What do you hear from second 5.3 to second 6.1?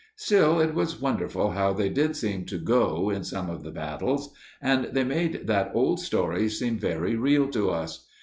that old